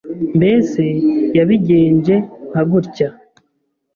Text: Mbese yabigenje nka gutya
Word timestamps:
Mbese 0.37 0.83
yabigenje 1.37 2.15
nka 2.49 2.61
gutya 2.71 3.07